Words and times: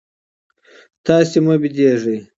تاسي 1.05 1.37
مه 1.45 1.55
بېدېږئ. 1.61 2.17